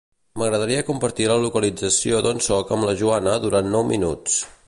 [0.41, 4.43] M'agradaria compartir la localització d'on soc amb la Joana durant nou minuts.